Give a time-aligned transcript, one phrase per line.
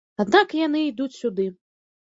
[0.23, 1.49] Аднак яны ідуць сюды.